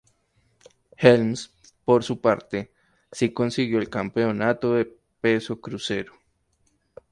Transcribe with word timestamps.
Helms, 0.97 1.51
por 1.85 2.03
su 2.03 2.19
parte, 2.21 2.71
sí 3.11 3.33
consiguió 3.33 3.77
el 3.77 3.87
Campeonato 3.91 4.73
de 4.73 4.85
Peso 5.21 5.61
Crucero. 5.61 6.13